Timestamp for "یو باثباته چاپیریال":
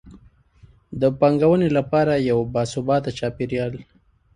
2.29-3.73